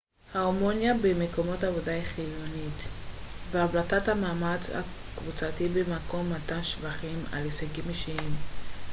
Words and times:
הרמוניה 0.33 0.93
במקום 1.01 1.47
העבודה 1.49 1.91
היא 1.93 2.03
חיונית 2.03 2.83
והבלטת 3.51 4.07
המאמץ 4.07 4.59
הקבוצתי 4.69 5.67
במקום 5.67 6.33
מתן 6.33 6.63
שבחים 6.63 7.23
על 7.31 7.43
הישגים 7.43 7.83
אישיים 7.89 8.35